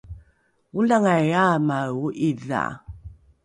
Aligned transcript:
olangai 0.79 1.29
aamae 1.43 1.89
o 2.03 2.07
’idha 2.29 2.63